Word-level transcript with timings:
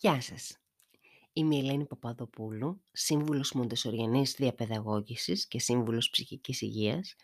Γεια 0.00 0.20
σας. 0.20 0.58
Είμαι 1.32 1.54
η 1.54 1.58
Ελένη 1.58 1.86
Παπαδοπούλου, 1.86 2.82
σύμβουλος 2.92 3.52
Μοντεσοριανής 3.52 4.32
Διαπαιδαγώγησης 4.32 5.46
και 5.46 5.60
σύμβουλος 5.60 6.10
ψυχικής 6.10 6.60
υγείας 6.60 7.14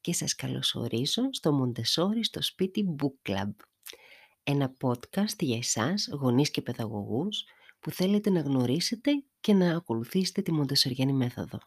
και 0.00 0.12
σας 0.12 0.34
καλωσορίζω 0.34 1.22
στο 1.32 1.52
Μοντεσόρι 1.52 2.24
στο 2.24 2.42
σπίτι 2.42 2.96
Book 2.98 3.30
Club. 3.30 3.50
Ένα 4.42 4.72
podcast 4.80 5.38
για 5.38 5.56
εσάς, 5.56 6.08
γονείς 6.12 6.50
και 6.50 6.62
παιδαγωγούς, 6.62 7.44
που 7.80 7.90
θέλετε 7.90 8.30
να 8.30 8.40
γνωρίσετε 8.40 9.10
και 9.40 9.52
να 9.52 9.76
ακολουθήσετε 9.76 10.42
τη 10.42 10.52
Μοντεσοριανή 10.52 11.12
μέθοδο. 11.12 11.58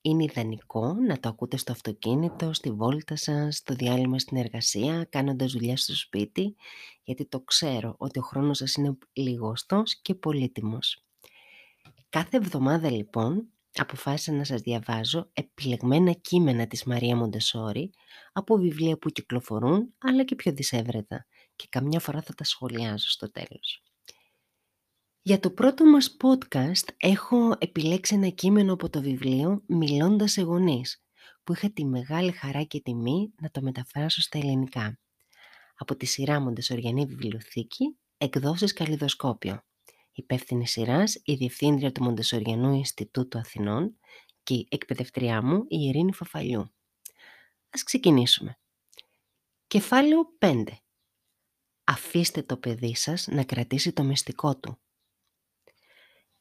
Είναι 0.00 0.24
ιδανικό 0.24 0.94
να 0.94 1.20
το 1.20 1.28
ακούτε 1.28 1.56
στο 1.56 1.72
αυτοκίνητο, 1.72 2.52
στη 2.52 2.70
βόλτα 2.70 3.16
σας, 3.16 3.56
στο 3.56 3.74
διάλειμμα 3.74 4.18
στην 4.18 4.36
εργασία, 4.36 5.04
κάνοντας 5.04 5.52
δουλειά 5.52 5.76
στο 5.76 5.96
σπίτι, 5.96 6.56
γιατί 7.02 7.26
το 7.26 7.40
ξέρω 7.40 7.94
ότι 7.98 8.18
ο 8.18 8.22
χρόνος 8.22 8.56
σας 8.56 8.74
είναι 8.74 8.98
λιγοστός 9.12 10.00
και 10.02 10.14
πολύτιμος. 10.14 11.04
Κάθε 12.08 12.36
εβδομάδα 12.36 12.90
λοιπόν 12.90 13.48
αποφάσισα 13.74 14.32
να 14.32 14.44
σας 14.44 14.60
διαβάζω 14.60 15.30
επιλεγμένα 15.32 16.12
κείμενα 16.12 16.66
της 16.66 16.84
Μαρία 16.84 17.16
Μοντεσόρη 17.16 17.90
από 18.32 18.56
βιβλία 18.56 18.98
που 18.98 19.08
κυκλοφορούν 19.08 19.94
αλλά 19.98 20.24
και 20.24 20.34
πιο 20.34 20.52
δισεύρετα 20.52 21.26
και 21.56 21.66
καμιά 21.70 22.00
φορά 22.00 22.22
θα 22.22 22.34
τα 22.34 22.44
σχολιάζω 22.44 23.08
στο 23.08 23.30
τέλος. 23.30 23.82
Για 25.28 25.40
το 25.40 25.50
πρώτο 25.50 25.84
μας 25.84 26.16
podcast 26.22 26.88
έχω 26.96 27.54
επιλέξει 27.58 28.14
ένα 28.14 28.28
κείμενο 28.28 28.72
από 28.72 28.90
το 28.90 29.00
βιβλίο 29.00 29.62
«Μιλώντας 29.66 30.32
σε 30.32 30.42
γονείς» 30.42 31.02
που 31.44 31.52
είχα 31.52 31.70
τη 31.70 31.84
μεγάλη 31.84 32.32
χαρά 32.32 32.62
και 32.62 32.80
τιμή 32.80 33.32
να 33.40 33.50
το 33.50 33.62
μεταφράσω 33.62 34.20
στα 34.20 34.38
ελληνικά. 34.38 34.98
Από 35.76 35.96
τη 35.96 36.06
σειρά 36.06 36.40
Μοντεσοριανή 36.40 37.06
Βιβλιοθήκη, 37.06 37.98
εκδόσεις 38.18 38.72
Καλλιδοσκόπιο. 38.72 39.62
Υπεύθυνη 40.12 40.66
σειράς 40.66 41.20
η 41.24 41.34
Διευθύντρια 41.34 41.92
του 41.92 42.02
Μοντεσοριανού 42.02 42.74
Ινστιτούτου 42.74 43.38
Αθηνών 43.38 43.98
και 44.42 44.54
η 44.54 44.66
εκπαιδευτριά 44.70 45.42
μου 45.42 45.64
η 45.68 45.76
Ειρήνη 45.76 46.12
Φαφαλιού. 46.12 46.70
Ας 47.70 47.82
ξεκινήσουμε. 47.82 48.58
Κεφάλαιο 49.66 50.18
5. 50.38 50.64
Αφήστε 51.84 52.42
το 52.42 52.56
παιδί 52.56 52.94
σας 52.94 53.26
να 53.26 53.44
κρατήσει 53.44 53.92
το 53.92 54.02
μυστικό 54.02 54.56
του. 54.56 54.78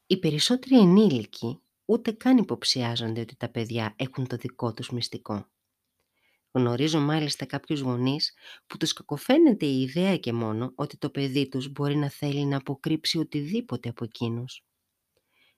Οι 0.10 0.20
περισσότεροι 0.20 0.80
ενήλικοι 0.80 1.62
ούτε 1.86 2.12
καν 2.12 2.38
υποψιάζονται 2.38 3.22
ότι 3.22 3.36
τα 3.36 3.50
παιδιά 3.50 3.94
έχουν 3.96 4.28
το 4.28 4.36
δικό 4.36 4.74
τους 4.74 4.90
μυστικό. 4.90 5.50
Γνωρίζω 6.52 7.00
μάλιστα 7.00 7.46
κάποιους 7.46 7.80
γονείς 7.80 8.34
που 8.68 8.78
τους 8.78 8.94
κακοφαίνεται 8.94 9.66
η 9.66 9.82
ιδέα 9.82 10.18
και 10.18 10.34
μόνο 10.34 10.72
ότι 10.76 10.98
το 10.98 11.10
παιδί 11.10 11.50
τους 11.50 11.72
μπορεί 11.72 11.96
να 11.96 12.10
θέλει 12.10 12.46
να 12.46 12.58
αποκρύψει 12.58 13.18
οτιδήποτε 13.18 13.90
από 13.90 14.04
εκείνους. 14.04 14.66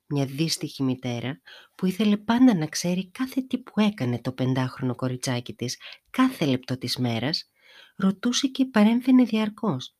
Μια 0.05 0.25
δύστιχη 0.25 0.83
μητέρα 0.83 1.41
που 1.75 1.85
ήθελε 1.85 2.17
πάντα 2.17 2.55
να 2.55 2.67
ξέρει 2.67 3.11
κάθε 3.11 3.41
τι 3.41 3.57
που 3.57 3.79
έκανε 3.79 4.21
το 4.21 4.31
πεντάχρονο 4.31 4.95
κοριτσάκι 4.95 5.53
της 5.53 5.77
κάθε 6.09 6.45
λεπτό 6.45 6.77
της 6.77 6.97
μέρας, 6.97 7.51
ρωτούσε 7.95 8.47
και 8.47 8.65
παρέμβαινε 8.65 9.23
διαρκώς 9.23 9.98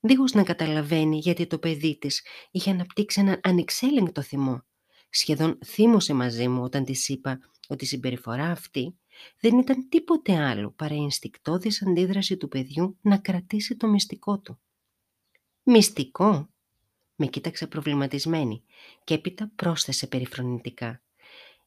δίχως 0.00 0.32
να 0.32 0.42
καταλαβαίνει 0.42 1.18
γιατί 1.18 1.46
το 1.46 1.58
παιδί 1.58 1.98
της 1.98 2.24
είχε 2.50 2.70
αναπτύξει 2.70 3.20
έναν 3.20 3.40
ανεξέλεγκτο 3.42 4.22
θυμό. 4.22 4.62
Σχεδόν 5.10 5.58
θύμωσε 5.64 6.14
μαζί 6.14 6.48
μου 6.48 6.62
όταν 6.62 6.84
της 6.84 7.08
είπα 7.08 7.40
ότι 7.68 7.84
η 7.84 7.86
συμπεριφορά 7.86 8.50
αυτή 8.50 8.94
δεν 9.40 9.58
ήταν 9.58 9.88
τίποτε 9.88 10.36
άλλο 10.36 10.70
παρά 10.70 10.94
η 10.94 11.02
ενστικτώδης 11.02 11.82
αντίδραση 11.82 12.36
του 12.36 12.48
παιδιού 12.48 12.96
να 13.00 13.18
κρατήσει 13.18 13.76
το 13.76 13.86
μυστικό 13.86 14.38
του. 14.38 14.58
«Μυστικό» 15.62 16.48
με 17.16 17.26
κοίταξε 17.26 17.66
προβληματισμένη 17.66 18.64
και 19.04 19.14
έπειτα 19.14 19.50
πρόσθεσε 19.56 20.06
περιφρονητικά. 20.06 21.02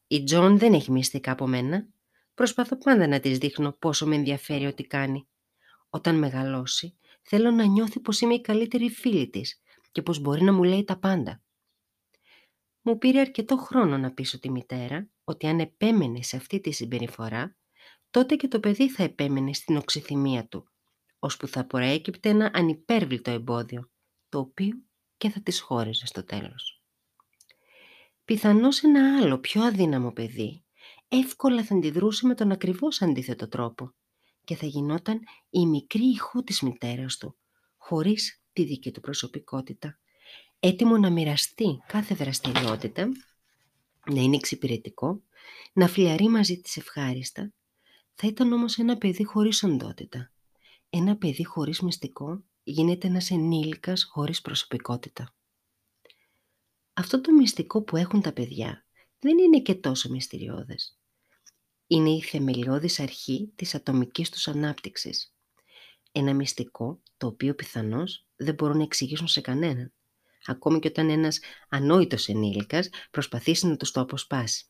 «Η 0.06 0.24
Τζόαν 0.24 0.58
δεν 0.58 0.74
έχει 0.74 0.90
μυστικά 0.90 1.30
από 1.32 1.46
μένα. 1.46 1.86
Προσπαθώ 2.34 2.76
πάντα 2.78 3.06
να 3.06 3.20
της 3.20 3.38
δείχνω 3.38 3.72
πόσο 3.72 4.06
με 4.06 4.14
ενδιαφέρει 4.14 4.66
ό,τι 4.66 4.82
κάνει. 4.82 5.26
Όταν 5.90 6.14
μεγαλώσει 6.14 6.96
Θέλω 7.26 7.50
να 7.50 7.64
νιώθει 7.64 8.00
πως 8.00 8.20
είμαι 8.20 8.34
η 8.34 8.40
καλύτερη 8.40 8.90
φίλη 8.90 9.30
της 9.30 9.62
και 9.92 10.02
πως 10.02 10.18
μπορεί 10.18 10.42
να 10.42 10.52
μου 10.52 10.62
λέει 10.62 10.84
τα 10.84 10.98
πάντα. 10.98 11.42
Μου 12.82 12.98
πήρε 12.98 13.20
αρκετό 13.20 13.56
χρόνο 13.56 13.98
να 13.98 14.12
πείσω 14.12 14.38
τη 14.38 14.50
μητέρα 14.50 15.08
ότι 15.24 15.46
αν 15.46 15.60
επέμενε 15.60 16.22
σε 16.22 16.36
αυτή 16.36 16.60
τη 16.60 16.70
συμπεριφορά, 16.70 17.56
τότε 18.10 18.36
και 18.36 18.48
το 18.48 18.60
παιδί 18.60 18.90
θα 18.90 19.02
επέμενε 19.02 19.52
στην 19.52 19.76
οξυθυμία 19.76 20.46
του, 20.46 20.68
ώσπου 21.18 21.48
θα 21.48 21.66
προέκυπτε 21.66 22.28
ένα 22.28 22.50
ανυπέρβλητο 22.54 23.30
εμπόδιο, 23.30 23.90
το 24.28 24.38
οποίο 24.38 24.82
και 25.16 25.30
θα 25.30 25.40
τις 25.40 25.60
χώριζε 25.60 26.06
στο 26.06 26.24
τέλος. 26.24 26.82
Πιθανώς 28.24 28.82
ένα 28.82 29.16
άλλο 29.16 29.38
πιο 29.38 29.62
αδύναμο 29.62 30.12
παιδί 30.12 30.64
εύκολα 31.08 31.64
θα 31.64 31.74
αντιδρούσε 31.74 32.26
με 32.26 32.34
τον 32.34 32.52
ακριβώς 32.52 33.02
αντίθετο 33.02 33.48
τρόπο 33.48 33.94
και 34.44 34.56
θα 34.56 34.66
γινόταν 34.66 35.20
η 35.50 35.66
μικρή 35.66 36.04
ηχού 36.04 36.44
της 36.44 36.60
μητέρας 36.60 37.16
του, 37.16 37.36
χωρίς 37.76 38.42
τη 38.52 38.64
δική 38.64 38.90
του 38.90 39.00
προσωπικότητα, 39.00 39.98
έτοιμο 40.60 40.96
να 40.96 41.10
μοιραστεί 41.10 41.82
κάθε 41.86 42.14
δραστηριότητα, 42.14 43.08
να 44.10 44.20
είναι 44.20 44.36
εξυπηρετικό, 44.36 45.22
να 45.72 45.88
φλιαρεί 45.88 46.28
μαζί 46.28 46.60
της 46.60 46.76
ευχάριστα, 46.76 47.52
θα 48.14 48.26
ήταν 48.26 48.52
όμως 48.52 48.78
ένα 48.78 48.98
παιδί 48.98 49.24
χωρίς 49.24 49.62
οντότητα. 49.62 50.32
Ένα 50.90 51.16
παιδί 51.16 51.44
χωρίς 51.44 51.80
μυστικό 51.80 52.44
γίνεται 52.62 53.06
ένας 53.06 53.30
ενήλικας 53.30 54.04
χωρίς 54.04 54.40
προσωπικότητα. 54.40 55.34
Αυτό 56.92 57.20
το 57.20 57.32
μυστικό 57.32 57.82
που 57.82 57.96
έχουν 57.96 58.20
τα 58.20 58.32
παιδιά 58.32 58.84
δεν 59.18 59.38
είναι 59.38 59.60
και 59.60 59.74
τόσο 59.74 60.10
μυστηριώδες 60.10 60.98
είναι 61.86 62.10
η 62.10 62.22
θεμελιώδης 62.22 63.00
αρχή 63.00 63.52
της 63.54 63.74
ατομικής 63.74 64.30
τους 64.30 64.48
ανάπτυξης. 64.48 65.34
Ένα 66.12 66.34
μυστικό 66.34 67.00
το 67.16 67.26
οποίο 67.26 67.54
πιθανώς 67.54 68.26
δεν 68.36 68.54
μπορούν 68.54 68.76
να 68.76 68.82
εξηγήσουν 68.82 69.28
σε 69.28 69.40
κανέναν, 69.40 69.92
ακόμη 70.46 70.78
και 70.78 70.88
όταν 70.88 71.10
ένας 71.10 71.40
ανόητος 71.68 72.28
ενήλικας 72.28 72.88
προσπαθήσει 73.10 73.66
να 73.66 73.76
τους 73.76 73.90
το 73.90 74.00
αποσπάσει. 74.00 74.66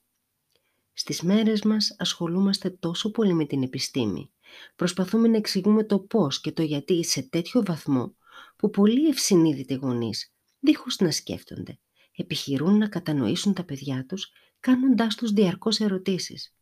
Στις 0.92 1.22
μέρες 1.22 1.62
μας 1.62 1.94
ασχολούμαστε 1.98 2.70
τόσο 2.70 3.10
πολύ 3.10 3.32
με 3.32 3.44
την 3.44 3.62
επιστήμη. 3.62 4.32
Προσπαθούμε 4.76 5.28
να 5.28 5.36
εξηγούμε 5.36 5.84
το 5.84 5.98
πώς 5.98 6.40
και 6.40 6.52
το 6.52 6.62
γιατί 6.62 7.04
σε 7.04 7.22
τέτοιο 7.22 7.62
βαθμό 7.64 8.14
που 8.56 8.70
πολλοί 8.70 9.08
ευσυνείδητοι 9.08 9.74
γονείς, 9.74 10.32
δίχως 10.60 10.98
να 10.98 11.10
σκέφτονται, 11.10 11.78
επιχειρούν 12.16 12.78
να 12.78 12.88
κατανοήσουν 12.88 13.54
τα 13.54 13.64
παιδιά 13.64 14.06
τους 14.06 14.32
κάνοντάς 14.60 15.14
τους 15.14 15.32
διαρκώς 15.32 15.80
ερωτήσεις. 15.80 16.54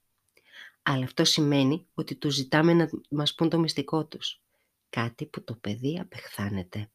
Αλλά 0.82 1.04
αυτό 1.04 1.24
σημαίνει 1.24 1.86
ότι 1.94 2.14
τους 2.14 2.34
ζητάμε 2.34 2.72
να 2.72 2.88
μας 3.10 3.34
πούν 3.34 3.48
το 3.48 3.58
μυστικό 3.58 4.06
τους. 4.06 4.42
Κάτι 4.90 5.26
που 5.26 5.44
το 5.44 5.54
παιδί 5.54 5.98
απεχθάνεται. 6.00 6.90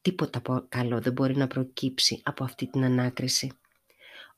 Τίποτα 0.00 0.66
καλό 0.68 1.00
δεν 1.00 1.12
μπορεί 1.12 1.36
να 1.36 1.46
προκύψει 1.46 2.20
από 2.24 2.44
αυτή 2.44 2.66
την 2.66 2.84
ανάκριση. 2.84 3.52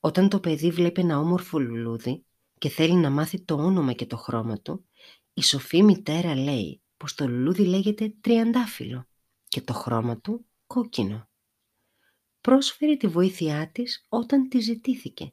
Όταν 0.00 0.28
το 0.28 0.40
παιδί 0.40 0.70
βλέπει 0.70 1.00
ένα 1.00 1.18
όμορφο 1.18 1.58
λουλούδι 1.58 2.24
και 2.58 2.68
θέλει 2.68 2.94
να 2.94 3.10
μάθει 3.10 3.40
το 3.40 3.54
όνομα 3.54 3.92
και 3.92 4.06
το 4.06 4.16
χρώμα 4.16 4.60
του, 4.60 4.84
η 5.34 5.42
σοφή 5.42 5.82
μητέρα 5.82 6.34
λέει 6.34 6.80
πως 6.96 7.14
το 7.14 7.28
λουλούδι 7.28 7.64
λέγεται 7.64 8.14
τριαντάφυλλο 8.20 9.06
και 9.48 9.60
το 9.60 9.72
χρώμα 9.72 10.18
του 10.18 10.46
κόκκινο. 10.66 11.28
Πρόσφερε 12.40 12.96
τη 12.96 13.06
βοήθειά 13.06 13.70
της 13.72 14.06
όταν 14.08 14.48
τη 14.48 14.60
ζητήθηκε 14.60 15.32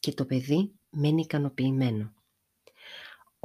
και 0.00 0.12
το 0.12 0.24
παιδί 0.24 0.72
μένει 0.90 1.20
ικανοποιημένο. 1.20 2.12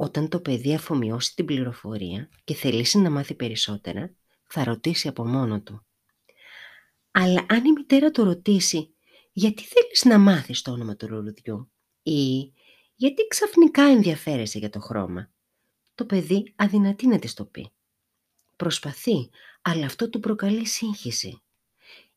Όταν 0.00 0.28
το 0.28 0.40
παιδί 0.40 0.74
αφομοιώσει 0.74 1.34
την 1.34 1.44
πληροφορία 1.44 2.28
και 2.44 2.54
θελήσει 2.54 2.98
να 2.98 3.10
μάθει 3.10 3.34
περισσότερα, 3.34 4.14
θα 4.46 4.64
ρωτήσει 4.64 5.08
από 5.08 5.26
μόνο 5.26 5.60
του. 5.60 5.86
Αλλά 7.10 7.46
αν 7.48 7.64
η 7.64 7.72
μητέρα 7.72 8.10
του 8.10 8.24
ρωτήσει 8.24 8.94
«Γιατί 9.32 9.62
θέλεις 9.62 10.04
να 10.04 10.18
μάθεις 10.18 10.62
το 10.62 10.70
όνομα 10.70 10.96
του 10.96 11.08
λουλουδιού» 11.08 11.70
ή 12.02 12.52
«Γιατί 12.94 13.26
ξαφνικά 13.28 13.82
ενδιαφέρεσαι 13.82 14.58
για 14.58 14.70
το 14.70 14.80
χρώμα» 14.80 15.30
το 15.94 16.04
παιδί 16.06 16.52
αδυνατεί 16.56 17.06
να 17.06 17.18
της 17.18 17.34
το 17.34 17.44
πει. 17.44 17.72
Προσπαθεί, 18.56 19.30
αλλά 19.62 19.86
αυτό 19.86 20.08
του 20.08 20.20
προκαλεί 20.20 20.66
σύγχυση. 20.66 21.42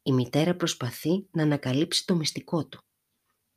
Η 0.03 0.11
μητέρα 0.11 0.55
προσπαθεί 0.55 1.27
να 1.31 1.43
ανακαλύψει 1.43 2.05
το 2.05 2.15
μυστικό 2.15 2.67
του. 2.67 2.83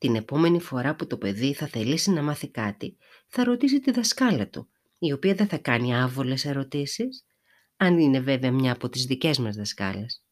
Την 0.05 0.17
επόμενη 0.17 0.61
φορά 0.61 0.95
που 0.95 1.07
το 1.07 1.19
παιδί 1.19 1.53
θα 1.53 1.67
θελήσει 1.67 2.11
να 2.11 2.23
μάθει 2.23 2.49
κάτι, 2.51 2.97
θα 3.29 3.45
ρωτήσει 3.45 3.81
τη 3.81 3.91
δασκάλα 3.91 4.49
του, 4.49 4.69
η 4.99 5.13
οποία 5.13 5.35
δεν 5.35 5.47
θα 5.47 5.59
κάνει 5.59 5.97
άβολες 5.97 6.45
ερωτήσεις, 6.45 7.27
αν 7.77 7.99
είναι 7.99 8.21
βέβαια 8.21 8.53
μια 8.53 8.73
από 8.73 8.89
τις 8.89 9.05
δικές 9.05 9.39
μας 9.39 9.57
δασκάλες. 9.57 10.25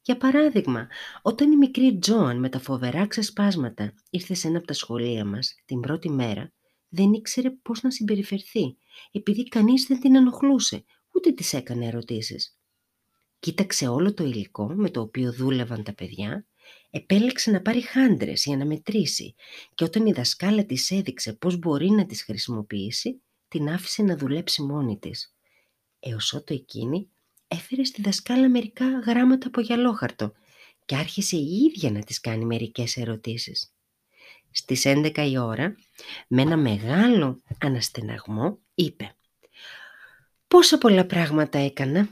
Για 0.00 0.16
παράδειγμα, 0.16 0.88
όταν 1.22 1.52
η 1.52 1.56
μικρή 1.56 1.98
Τζόαν 1.98 2.38
με 2.38 2.48
τα 2.48 2.58
φοβερά 2.58 3.06
ξεσπάσματα 3.06 3.94
ήρθε 4.10 4.34
σε 4.34 4.48
ένα 4.48 4.58
από 4.58 4.66
τα 4.66 4.74
σχολεία 4.74 5.24
μας 5.24 5.54
την 5.64 5.80
πρώτη 5.80 6.10
μέρα, 6.10 6.52
δεν 6.88 7.12
ήξερε 7.12 7.50
πώς 7.50 7.82
να 7.82 7.90
συμπεριφερθεί, 7.90 8.76
επειδή 9.10 9.42
κανείς 9.42 9.86
δεν 9.86 10.00
την 10.00 10.16
ενοχλούσε, 10.16 10.84
ούτε 11.14 11.32
της 11.32 11.52
έκανε 11.52 11.86
ερωτήσεις. 11.86 12.58
Κοίταξε 13.38 13.88
όλο 13.88 14.14
το 14.14 14.24
υλικό 14.24 14.66
με 14.66 14.90
το 14.90 15.00
οποίο 15.00 15.32
δούλευαν 15.32 15.82
τα 15.82 15.94
παιδιά, 15.94 16.46
επέλεξε 16.90 17.50
να 17.50 17.62
πάρει 17.62 17.80
χάντρες 17.80 18.44
για 18.44 18.56
να 18.56 18.64
μετρήσει 18.64 19.34
και 19.74 19.84
όταν 19.84 20.06
η 20.06 20.12
δασκάλα 20.12 20.64
της 20.64 20.90
έδειξε 20.90 21.32
πώς 21.32 21.58
μπορεί 21.58 21.90
να 21.90 22.06
τις 22.06 22.22
χρησιμοποιήσει, 22.22 23.22
την 23.48 23.68
άφησε 23.68 24.02
να 24.02 24.16
δουλέψει 24.16 24.62
μόνη 24.62 24.98
της. 24.98 25.34
Έως 26.00 26.32
ότου 26.32 26.52
εκείνη 26.52 27.10
έφερε 27.48 27.84
στη 27.84 28.02
δασκάλα 28.02 28.48
μερικά 28.48 28.98
γράμματα 29.06 29.46
από 29.46 29.60
γυαλόχαρτο 29.60 30.32
και 30.84 30.96
άρχισε 30.96 31.36
η 31.36 31.56
ίδια 31.56 31.90
να 31.90 32.00
της 32.00 32.20
κάνει 32.20 32.44
μερικές 32.44 32.96
ερωτήσεις. 32.96 33.74
Στις 34.50 34.82
11 34.84 35.18
η 35.30 35.38
ώρα, 35.38 35.76
με 36.28 36.42
ένα 36.42 36.56
μεγάλο 36.56 37.42
αναστεναγμό, 37.60 38.58
είπε 38.74 39.16
«Πόσα 40.48 40.78
πολλά 40.78 41.06
πράγματα 41.06 41.58
έκανα» 41.58 42.08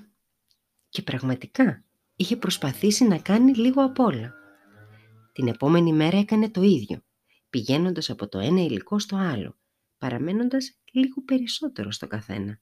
και 0.89 1.03
πραγματικά 1.03 1.85
είχε 2.17 2.37
προσπαθήσει 2.37 3.05
να 3.05 3.19
κάνει 3.19 3.55
λίγο 3.55 3.85
απ' 3.85 3.99
όλα. 3.99 4.44
Την 5.35 5.49
επόμενη 5.49 5.93
μέρα 5.93 6.19
έκανε 6.19 6.51
το 6.51 6.63
ίδιο, 6.63 7.03
πηγαίνοντας 7.51 8.11
από 8.11 8.29
το 8.29 8.39
ένα 8.39 8.61
υλικό 8.61 8.99
στο 8.99 9.17
άλλο, 9.17 9.57
παραμένοντας 9.99 10.79
λίγο 10.93 11.23
περισσότερο 11.25 11.91
στο 11.91 12.07
καθένα. 12.07 12.61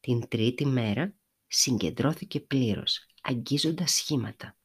Την 0.00 0.28
τρίτη 0.28 0.66
μέρα 0.66 1.14
συγκεντρώθηκε 1.46 2.40
πλήρως, 2.40 3.06
αγγίζοντας 3.22 3.90
σχήματα. 3.90 4.56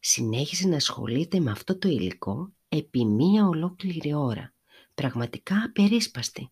Συνέχισε 0.00 0.68
να 0.68 0.76
ασχολείται 0.76 1.40
με 1.40 1.50
αυτό 1.50 1.78
το 1.78 1.88
υλικό 1.88 2.52
επί 2.68 3.04
μία 3.04 3.46
ολόκληρη 3.46 4.14
ώρα, 4.14 4.54
πραγματικά 4.94 5.62
απερίσπαστη, 5.62 6.50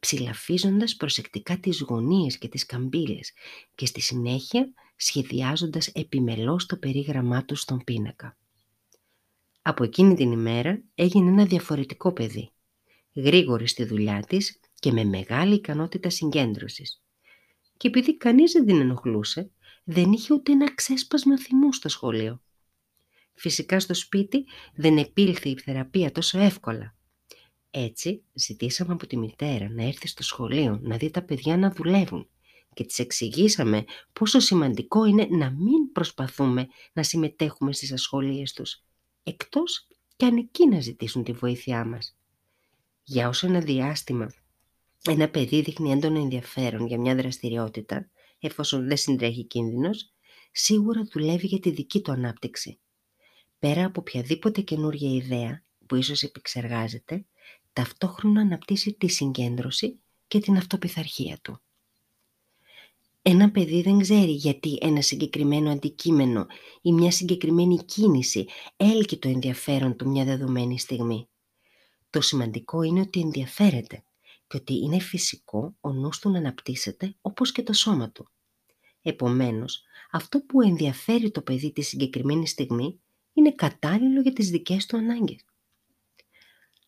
ψηλαφίζοντας 0.00 0.96
προσεκτικά 0.96 1.58
τις 1.58 1.80
γωνίες 1.80 2.38
και 2.38 2.48
τις 2.48 2.66
καμπύλες 2.66 3.32
και 3.74 3.86
στη 3.86 4.00
συνέχεια 4.00 4.72
σχεδιάζοντας 4.96 5.86
επιμελώς 5.86 6.66
το 6.66 6.76
περίγραμμά 6.76 7.44
του 7.44 7.54
στον 7.54 7.84
πίνακα. 7.84 8.36
Από 9.66 9.84
εκείνη 9.84 10.14
την 10.14 10.32
ημέρα 10.32 10.82
έγινε 10.94 11.30
ένα 11.30 11.44
διαφορετικό 11.44 12.12
παιδί, 12.12 12.50
γρήγορη 13.14 13.66
στη 13.66 13.84
δουλειά 13.84 14.24
της 14.28 14.60
και 14.74 14.92
με 14.92 15.04
μεγάλη 15.04 15.54
ικανότητα 15.54 16.10
συγκέντρωσης. 16.10 17.02
Και 17.76 17.88
επειδή 17.88 18.16
κανείς 18.16 18.52
δεν 18.52 18.66
την 18.66 18.80
ενοχλούσε, 18.80 19.50
δεν 19.84 20.12
είχε 20.12 20.34
ούτε 20.34 20.52
ένα 20.52 20.74
ξέσπασμα 20.74 21.38
θυμού 21.38 21.72
στο 21.72 21.88
σχολείο. 21.88 22.42
Φυσικά 23.34 23.80
στο 23.80 23.94
σπίτι 23.94 24.44
δεν 24.74 24.98
επήλθε 24.98 25.48
η 25.48 25.58
θεραπεία 25.58 26.12
τόσο 26.12 26.38
εύκολα. 26.38 26.96
Έτσι 27.70 28.22
ζητήσαμε 28.32 28.92
από 28.92 29.06
τη 29.06 29.16
μητέρα 29.16 29.68
να 29.70 29.82
έρθει 29.82 30.08
στο 30.08 30.22
σχολείο 30.22 30.78
να 30.82 30.96
δει 30.96 31.10
τα 31.10 31.22
παιδιά 31.22 31.56
να 31.56 31.70
δουλεύουν 31.70 32.28
και 32.74 32.84
της 32.84 32.98
εξηγήσαμε 32.98 33.84
πόσο 34.12 34.40
σημαντικό 34.40 35.04
είναι 35.04 35.26
να 35.30 35.50
μην 35.50 35.92
προσπαθούμε 35.92 36.68
να 36.92 37.02
συμμετέχουμε 37.02 37.72
στις 37.72 37.92
ασχολίες 37.92 38.52
τους, 38.52 38.83
εκτός 39.24 39.86
και 40.16 40.26
αν 40.26 40.36
εκεί 40.36 40.68
να 40.68 40.80
ζητήσουν 40.80 41.24
τη 41.24 41.32
βοήθειά 41.32 41.84
μας. 41.84 42.16
Για 43.02 43.28
όσο 43.28 43.46
ένα 43.46 43.60
διάστημα 43.60 44.28
ένα 45.08 45.28
παιδί 45.28 45.60
δείχνει 45.60 45.90
έντονο 45.90 46.18
ενδιαφέρον 46.18 46.86
για 46.86 46.98
μια 46.98 47.14
δραστηριότητα, 47.14 48.10
εφόσον 48.40 48.86
δεν 48.86 48.96
συντρέχει 48.96 49.44
κίνδυνος, 49.44 50.12
σίγουρα 50.52 51.02
δουλεύει 51.12 51.46
για 51.46 51.60
τη 51.60 51.70
δική 51.70 52.00
του 52.00 52.12
ανάπτυξη. 52.12 52.78
Πέρα 53.58 53.84
από 53.84 54.00
οποιαδήποτε 54.00 54.60
καινούργια 54.60 55.10
ιδέα 55.10 55.62
που 55.86 55.94
ίσως 55.94 56.22
επεξεργάζεται, 56.22 57.26
ταυτόχρονα 57.72 58.40
αναπτύσσει 58.40 58.92
τη 58.92 59.08
συγκέντρωση 59.08 60.00
και 60.26 60.38
την 60.38 60.56
αυτοπιθαρχία 60.56 61.38
του. 61.42 61.60
Ένα 63.26 63.50
παιδί 63.50 63.82
δεν 63.82 63.98
ξέρει 63.98 64.30
γιατί 64.30 64.78
ένα 64.80 65.00
συγκεκριμένο 65.00 65.70
αντικείμενο 65.70 66.46
ή 66.82 66.92
μια 66.92 67.10
συγκεκριμένη 67.10 67.84
κίνηση 67.84 68.46
έλκει 68.76 69.16
το 69.18 69.28
ενδιαφέρον 69.28 69.96
του 69.96 70.08
μια 70.08 70.24
δεδομένη 70.24 70.78
στιγμή. 70.78 71.28
Το 72.10 72.20
σημαντικό 72.20 72.82
είναι 72.82 73.00
ότι 73.00 73.20
ενδιαφέρεται 73.20 74.04
και 74.46 74.56
ότι 74.56 74.74
είναι 74.74 74.98
φυσικό 74.98 75.76
ο 75.80 75.92
νους 75.92 76.18
του 76.18 76.30
να 76.30 76.38
αναπτύσσεται 76.38 77.14
όπως 77.20 77.52
και 77.52 77.62
το 77.62 77.72
σώμα 77.72 78.10
του. 78.10 78.28
Επομένως, 79.02 79.82
αυτό 80.10 80.40
που 80.40 80.60
ενδιαφέρει 80.60 81.30
το 81.30 81.42
παιδί 81.42 81.72
τη 81.72 81.82
συγκεκριμένη 81.82 82.46
στιγμή 82.46 83.00
είναι 83.32 83.52
κατάλληλο 83.52 84.20
για 84.20 84.32
τις 84.32 84.50
δικές 84.50 84.86
του 84.86 84.96
ανάγκες. 84.96 85.44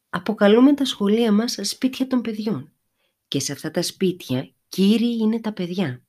Αποκαλούμε 0.08 0.74
τα 0.74 0.84
σχολεία 0.84 1.32
μας 1.32 1.58
σπίτια 1.62 2.06
των 2.06 2.20
παιδιών 2.20 2.72
και 3.28 3.40
σε 3.40 3.52
αυτά 3.52 3.70
τα 3.70 3.82
σπίτια 3.82 4.50
κύριοι 4.68 5.16
είναι 5.16 5.40
τα 5.40 5.52
παιδιά. 5.52 6.05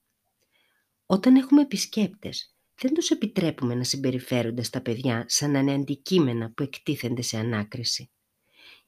Όταν 1.09 1.35
έχουμε 1.35 1.61
επισκέπτες, 1.61 2.55
δεν 2.81 2.93
τους 2.93 3.09
επιτρέπουμε 3.09 3.75
να 3.75 3.83
συμπεριφέρονται 3.83 4.63
στα 4.63 4.81
παιδιά 4.81 5.25
σαν 5.27 5.51
να 5.51 5.59
είναι 5.59 5.73
αντικείμενα 5.73 6.51
που 6.51 6.63
εκτίθενται 6.63 7.21
σε 7.21 7.37
ανάκριση. 7.37 8.09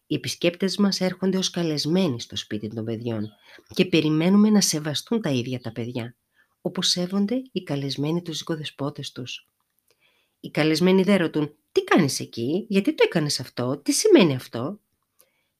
Οι 0.08 0.16
επισκέπτες 0.16 0.78
μας 0.78 1.02
έρχονται 1.02 1.38
ως 1.38 1.50
καλεσμένοι 1.50 2.22
στο 2.22 2.36
σπίτι 2.36 2.68
των 2.68 2.86
παιδιών 2.86 3.30
και 3.74 3.86
περιμένουμε 3.86 4.50
να 4.50 4.62
σεβαστούν 4.62 5.22
τα 5.22 5.30
ίδια 5.30 5.60
τα 5.60 5.72
παιδιά, 5.72 6.16
όπως 6.62 6.88
σέβονται 6.88 7.42
οι 7.52 7.64
καλεσμένοι 7.64 8.22
τους 8.22 8.42
οικοδεσπότες 8.42 9.12
τους. 9.12 9.48
Οι 10.40 10.50
καλεσμένοι 10.50 11.04
δεν 11.04 11.18
ρωτούν 11.18 11.56
«Τι 11.72 11.84
κάνεις 11.84 12.20
εκεί, 12.20 12.66
γιατί 12.70 12.96
το 12.96 13.04
έκανες 13.06 13.40
αυτό, 13.40 13.78
τι 13.78 13.92
σημαίνει 13.92 14.36
αυτό» 14.36 14.80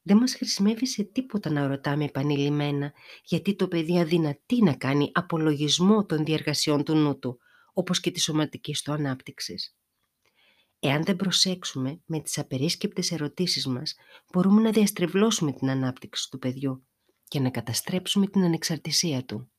δεν 0.02 0.18
μας 0.18 0.36
χρησιμεύει 0.36 0.88
σε 0.88 1.04
τίποτα 1.04 1.50
να 1.50 1.68
ρωτάμε 1.68 2.04
επανειλημμένα 2.04 2.94
γιατί 3.24 3.56
το 3.56 3.68
παιδί 3.68 4.00
αδυνατεί 4.00 4.64
να 4.64 4.74
κάνει 4.74 5.12
απολογισμό 5.14 6.06
των 6.06 6.26
διεργασιών 6.26 6.84
του 6.84 6.96
νου 6.96 7.20
του, 7.20 7.40
όπως 7.74 8.00
και 8.00 8.12
της 8.12 8.24
σωματικής 8.24 8.82
του 8.82 8.92
ανάπτυξης. 8.92 9.76
Εάν 10.80 11.04
δεν 11.04 11.16
προσέξουμε 11.16 12.02
με 12.06 12.22
τις 12.22 12.38
απερίσκεπτες 12.38 13.12
ερωτήσεις 13.12 13.68
μας, 13.68 13.96
μπορούμε 14.34 14.62
να 14.62 14.72
διαστρεβλώσουμε 14.72 15.52
την 15.54 15.70
ανάπτυξη 15.70 16.30
του 16.30 16.40
παιδιού 16.40 16.88
και 17.28 17.40
να 17.40 17.50
καταστρέψουμε 17.50 18.28
την 18.28 18.44
ανεξαρτησία 18.44 19.26
του. 19.26 19.52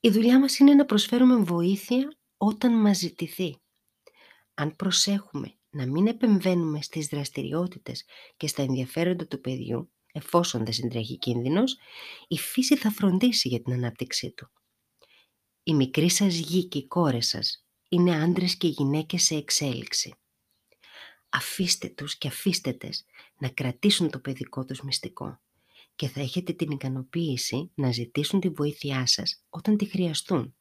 Η 0.00 0.10
δουλειά 0.10 0.40
μας 0.40 0.58
είναι 0.58 0.74
να 0.74 0.84
προσφέρουμε 0.84 1.36
βοήθεια 1.36 2.16
όταν 2.36 2.80
μας 2.80 2.96
ζητηθεί. 2.96 3.60
Αν 4.54 4.76
προσέχουμε 4.76 5.55
να 5.76 5.86
μην 5.86 6.06
επεμβαίνουμε 6.06 6.82
στις 6.82 7.06
δραστηριότητες 7.06 8.04
και 8.36 8.46
στα 8.46 8.62
ενδιαφέροντα 8.62 9.26
του 9.26 9.40
παιδιού, 9.40 9.90
εφόσον 10.12 10.64
δεν 10.64 10.72
συντρέχει 10.72 11.18
κίνδυνος, 11.18 11.76
η 12.28 12.38
φύση 12.38 12.76
θα 12.76 12.90
φροντίσει 12.90 13.48
για 13.48 13.62
την 13.62 13.72
ανάπτυξή 13.72 14.30
του. 14.30 14.50
Η 15.62 15.74
μικρή 15.74 16.10
σας 16.10 16.34
γη 16.34 16.64
και 16.64 16.78
οι 16.78 16.86
κόρες 16.86 17.26
σας 17.26 17.66
είναι 17.88 18.22
άντρες 18.22 18.56
και 18.56 18.68
γυναίκες 18.68 19.22
σε 19.22 19.34
εξέλιξη. 19.34 20.14
Αφήστε 21.28 21.88
τους 21.88 22.18
και 22.18 22.28
αφήστε 22.28 22.72
τες 22.72 23.04
να 23.38 23.48
κρατήσουν 23.48 24.10
το 24.10 24.18
παιδικό 24.20 24.64
τους 24.64 24.80
μυστικό 24.80 25.40
και 25.94 26.08
θα 26.08 26.20
έχετε 26.20 26.52
την 26.52 26.70
ικανοποίηση 26.70 27.70
να 27.74 27.92
ζητήσουν 27.92 28.40
τη 28.40 28.48
βοήθειά 28.48 29.06
σας 29.06 29.44
όταν 29.48 29.76
τη 29.76 29.84
χρειαστούν 29.84 30.56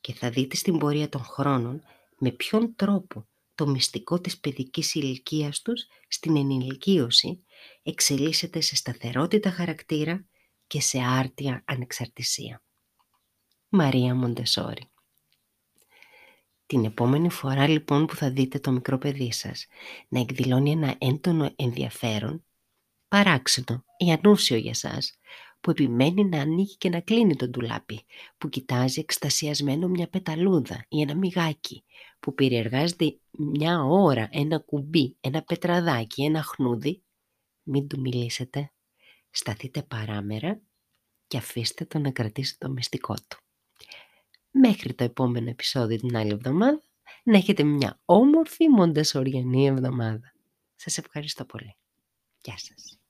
και 0.00 0.12
θα 0.12 0.30
δείτε 0.30 0.56
στην 0.56 0.78
πορεία 0.78 1.08
των 1.08 1.22
χρόνων 1.22 1.82
με 2.18 2.30
ποιον 2.30 2.74
τρόπο 2.76 3.28
το 3.54 3.66
μυστικό 3.66 4.20
της 4.20 4.38
παιδικής 4.38 4.94
ηλικίας 4.94 5.62
τους 5.62 5.86
στην 6.08 6.36
ενηλικίωση 6.36 7.44
εξελίσσεται 7.82 8.60
σε 8.60 8.76
σταθερότητα 8.76 9.50
χαρακτήρα 9.50 10.26
και 10.66 10.80
σε 10.80 10.98
άρτια 10.98 11.62
ανεξαρτησία. 11.66 12.62
Μαρία 13.68 14.14
Μοντεσόρη 14.14 14.88
την 16.66 16.84
επόμενη 16.84 17.30
φορά 17.30 17.68
λοιπόν 17.68 18.06
που 18.06 18.14
θα 18.14 18.30
δείτε 18.30 18.58
το 18.58 18.70
μικρό 18.70 18.98
παιδί 18.98 19.32
σας 19.32 19.66
να 20.08 20.20
εκδηλώνει 20.20 20.70
ένα 20.70 20.94
έντονο 20.98 21.50
ενδιαφέρον, 21.56 22.44
παράξενο 23.08 23.84
ή 23.96 24.12
ανούσιο 24.12 24.56
για 24.56 24.74
σας, 24.74 25.18
που 25.60 25.70
επιμένει 25.70 26.24
να 26.24 26.40
ανοίγει 26.40 26.76
και 26.76 26.88
να 26.88 27.00
κλείνει 27.00 27.36
το 27.36 27.48
ντουλάπι, 27.48 28.04
που 28.38 28.48
κοιτάζει 28.48 29.00
εκστασιασμένο 29.00 29.88
μια 29.88 30.08
πεταλούδα 30.08 30.84
ή 30.88 31.00
ένα 31.00 31.14
μυγάκι, 31.14 31.84
που 32.24 32.34
περιεργάζεται 32.34 33.18
μια 33.30 33.82
ώρα 33.82 34.28
ένα 34.32 34.58
κουμπί, 34.58 35.16
ένα 35.20 35.42
πετραδάκι, 35.42 36.24
ένα 36.24 36.42
χνούδι, 36.42 37.02
μην 37.62 37.88
του 37.88 38.00
μιλήσετε, 38.00 38.72
σταθείτε 39.30 39.82
παράμερα 39.82 40.60
και 41.26 41.36
αφήστε 41.36 41.84
το 41.84 41.98
να 41.98 42.10
κρατήσει 42.10 42.58
το 42.58 42.70
μυστικό 42.70 43.14
του. 43.14 43.36
Μέχρι 44.50 44.94
το 44.94 45.04
επόμενο 45.04 45.50
επεισόδιο 45.50 45.98
την 45.98 46.16
άλλη 46.16 46.32
εβδομάδα, 46.32 46.82
να 47.24 47.36
έχετε 47.36 47.62
μια 47.62 48.00
όμορφη 48.04 48.68
μοντασοριανή 48.68 49.66
εβδομάδα. 49.66 50.32
Σας 50.74 50.98
ευχαριστώ 50.98 51.44
πολύ. 51.44 51.76
Γεια 52.42 52.58
σας. 52.58 53.03